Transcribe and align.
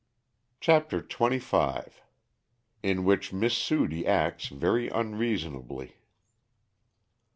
CHAPTER 0.59 1.03
XXV. 1.03 1.91
_In 2.83 3.03
which 3.03 3.31
Miss 3.31 3.55
Sudie 3.55 4.07
Acts 4.07 4.47
very 4.47 4.87
Unreasonably. 4.89 5.97